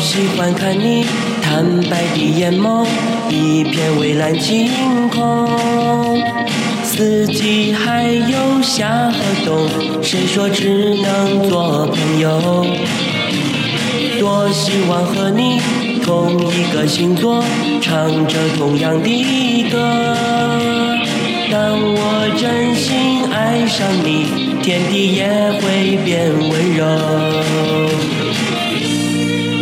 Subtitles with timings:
[0.00, 1.04] 喜欢看你
[1.42, 2.86] 坦白的眼眸，
[3.28, 4.70] 一片蔚蓝晴
[5.08, 5.48] 空。
[6.82, 9.68] 四季还有夏和冬，
[10.02, 12.66] 谁说只能做朋友？
[14.18, 15.60] 多希望和你
[16.02, 17.44] 同一个星座，
[17.80, 20.16] 唱着同样的歌。
[21.50, 24.26] 当我真心爱上你，
[24.62, 25.28] 天地也
[25.60, 27.49] 会变温柔。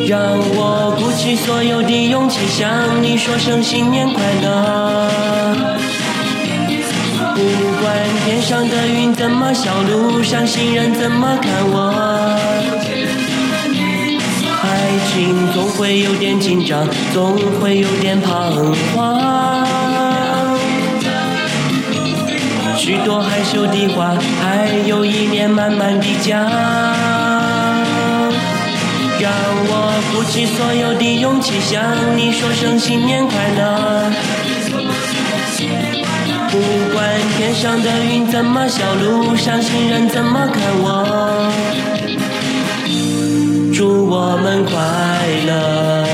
[0.08, 2.66] 让我鼓起所有的勇气，向
[3.02, 5.10] 你说声新年快乐。
[7.34, 7.42] 不
[7.82, 7.94] 管
[8.24, 11.92] 天上的云怎么笑，路上行人怎么看我，
[14.62, 14.66] 爱
[15.12, 19.66] 情总会有点紧张，总会有点彷徨。
[22.78, 26.48] 许多害羞的话，还有一年慢慢的讲。
[29.20, 29.72] 让我
[30.12, 31.82] 鼓起所有的勇气，向
[32.16, 34.10] 你说声新年快乐。
[36.50, 36.58] 不
[36.94, 37.04] 管
[37.36, 41.50] 天上的云怎么笑，路上行人怎么看我，
[43.74, 44.72] 祝我们快
[45.46, 46.07] 乐。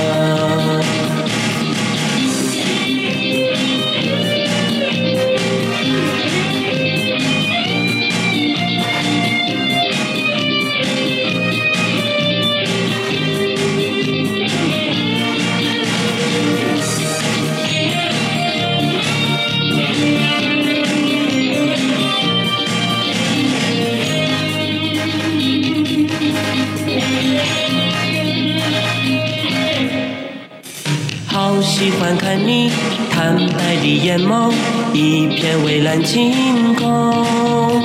[31.46, 32.70] 好喜欢看你
[33.10, 34.50] 坦白的眼眸，
[34.94, 37.84] 一片蔚蓝晴空。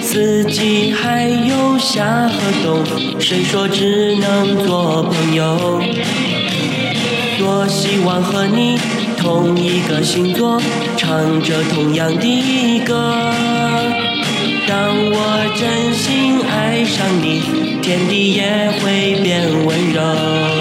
[0.00, 5.78] 四季还有夏和冬，谁说只能做朋友？
[7.38, 8.78] 多希望和你
[9.18, 10.58] 同一个星座，
[10.96, 13.12] 唱着同样的歌。
[14.66, 17.42] 当我真心爱上你，
[17.82, 20.55] 天地也会变温柔。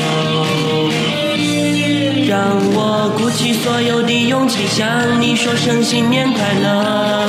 [3.36, 4.88] 鼓起所有的勇气，向
[5.20, 7.28] 你说声新年快乐。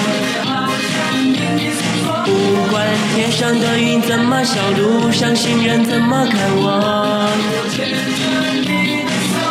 [2.25, 2.31] 不
[2.71, 7.29] 管天上的云怎么笑，路上行人怎么看我，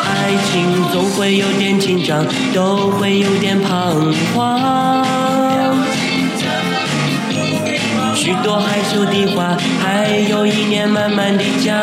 [0.05, 5.05] 爱情总会有点紧张，都会有点彷徨。
[8.15, 11.75] 许多害羞的话，还有一年慢慢的讲。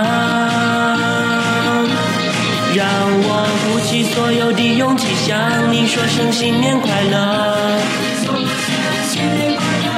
[2.74, 3.51] 让我
[3.92, 7.78] 鼓起所有的勇气，向你说声新年快乐。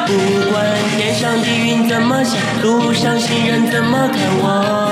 [0.05, 0.66] 不管
[0.99, 4.91] 天上的云怎么笑，路上行人怎么看我，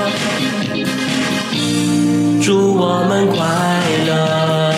[2.41, 3.35] 祝我们快
[4.07, 4.73] 乐。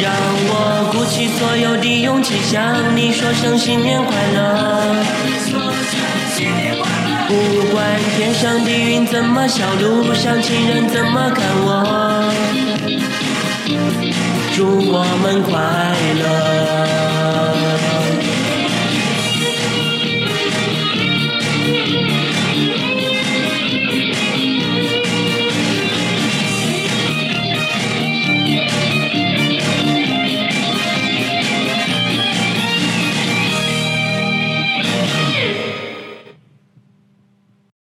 [0.00, 0.10] 让
[0.48, 4.96] 我鼓起所有的勇气，向你说声新年快乐。
[7.28, 7.34] 不
[7.72, 12.32] 管天上的云怎么笑路上行人怎么看我。
[14.54, 15.52] 祝我们快
[16.20, 17.15] 乐。